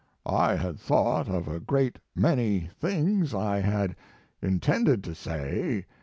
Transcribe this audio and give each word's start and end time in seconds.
I 0.25 0.55
had 0.55 0.79
thought 0.79 1.29
of 1.29 1.47
a 1.47 1.59
great 1.59 1.99
many 2.15 2.71
things 2.79 3.35
I 3.35 3.59
had 3.59 3.95
intended 4.41 5.03
to 5.03 5.13
say. 5.13 5.85